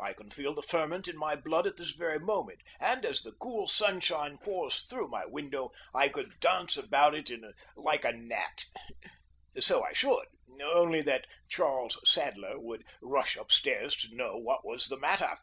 [0.00, 3.32] I can feel the ferment in my blood at this very moment, and as the
[3.32, 8.64] cool sunshine pours through my window I could dance about in it like a gnat.
[9.60, 10.28] So I should,
[10.62, 15.36] only that Charles Sadler would rush upstairs to know what was the matter.